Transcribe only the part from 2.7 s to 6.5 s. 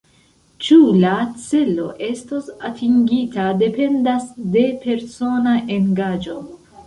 atingita, dependas de persona engaĝo.